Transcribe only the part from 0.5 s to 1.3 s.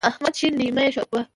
دی؛ مه يې ښوروه.